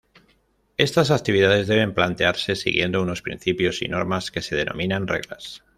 [0.77, 5.61] Estas actividades deben plantearse siguiendo unos principios y normas que se denominan Reglas.